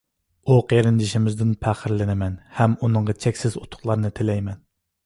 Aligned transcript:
ئۇ 0.51 0.55
قېرىندىشىمىزدىن 0.71 1.51
پەخىرلىنىمەن 1.67 2.41
ھەم 2.59 2.75
ئۇنىڭغا 2.81 3.19
چەكسىز 3.23 3.63
ئۇتۇقلارنى 3.63 4.17
تىلەيمەن. 4.23 4.61